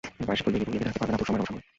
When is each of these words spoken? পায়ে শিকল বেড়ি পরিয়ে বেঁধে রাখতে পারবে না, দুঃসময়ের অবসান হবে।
পায়ে 0.25 0.37
শিকল 0.39 0.51
বেড়ি 0.53 0.65
পরিয়ে 0.67 0.77
বেঁধে 0.81 0.87
রাখতে 0.87 0.99
পারবে 1.01 1.11
না, 1.11 1.19
দুঃসময়ের 1.19 1.39
অবসান 1.41 1.53
হবে। 1.57 1.65